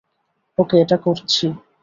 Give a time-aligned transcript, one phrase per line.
[0.57, 1.45] ওকে, এটা করেছি।